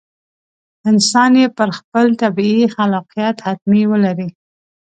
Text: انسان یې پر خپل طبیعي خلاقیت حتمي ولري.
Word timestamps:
انسان 0.89 1.31
یې 1.41 1.47
پر 1.57 1.69
خپل 1.77 2.05
طبیعي 2.21 2.65
خلاقیت 2.75 3.35
حتمي 3.47 3.83
ولري. 3.91 4.27